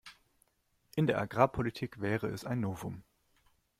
In 0.95 1.05
der 1.05 1.21
Agrarpolitik 1.21 2.01
wäre 2.01 2.25
es 2.25 2.43
ein 2.43 2.59
Novum. 2.59 3.03